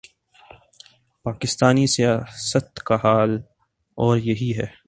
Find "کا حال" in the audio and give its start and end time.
2.79-3.37